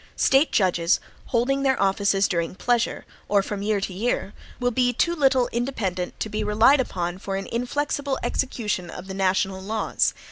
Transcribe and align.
State 0.15 0.51
judges, 0.51 0.99
holding 1.27 1.61
their 1.61 1.79
offices 1.79 2.27
during 2.27 2.55
pleasure, 2.55 3.05
or 3.27 3.43
from 3.43 3.61
year 3.61 3.79
to 3.79 3.93
year, 3.93 4.33
will 4.59 4.71
be 4.71 4.91
too 4.91 5.13
little 5.13 5.47
independent 5.51 6.19
to 6.19 6.27
be 6.27 6.43
relied 6.43 6.79
upon 6.79 7.19
for 7.19 7.35
an 7.35 7.45
inflexible 7.51 8.17
execution 8.23 8.89
of 8.89 9.05
the 9.05 9.13
national 9.13 9.61
laws. 9.61 10.15